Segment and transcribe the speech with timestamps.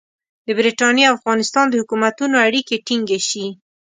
[0.45, 3.45] د برټانیې او افغانستان د حکومتونو اړیکې ټینګې شي.